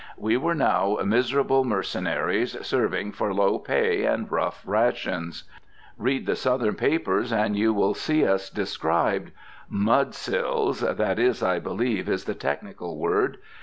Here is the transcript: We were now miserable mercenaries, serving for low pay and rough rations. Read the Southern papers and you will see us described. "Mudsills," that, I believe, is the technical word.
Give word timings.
We 0.17 0.35
were 0.35 0.55
now 0.55 0.97
miserable 1.05 1.63
mercenaries, 1.63 2.57
serving 2.65 3.11
for 3.11 3.35
low 3.35 3.59
pay 3.59 4.03
and 4.03 4.31
rough 4.31 4.63
rations. 4.65 5.43
Read 5.95 6.25
the 6.25 6.35
Southern 6.35 6.73
papers 6.73 7.31
and 7.31 7.55
you 7.55 7.71
will 7.71 7.93
see 7.93 8.25
us 8.25 8.49
described. 8.49 9.31
"Mudsills," 9.69 10.79
that, 10.79 11.43
I 11.47 11.59
believe, 11.59 12.09
is 12.09 12.25
the 12.25 12.33
technical 12.33 12.97
word. 12.97 13.37